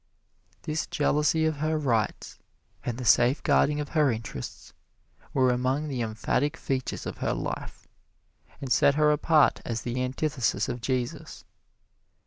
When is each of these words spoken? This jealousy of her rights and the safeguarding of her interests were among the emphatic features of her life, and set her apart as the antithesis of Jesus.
This 0.63 0.87
jealousy 0.87 1.45
of 1.45 1.57
her 1.57 1.77
rights 1.77 2.39
and 2.83 2.97
the 2.97 3.05
safeguarding 3.05 3.79
of 3.79 3.89
her 3.89 4.11
interests 4.11 4.73
were 5.31 5.51
among 5.51 5.89
the 5.89 6.01
emphatic 6.01 6.57
features 6.57 7.05
of 7.05 7.19
her 7.19 7.33
life, 7.33 7.87
and 8.59 8.71
set 8.71 8.95
her 8.95 9.11
apart 9.11 9.61
as 9.63 9.83
the 9.83 10.01
antithesis 10.03 10.67
of 10.67 10.81
Jesus. 10.81 11.45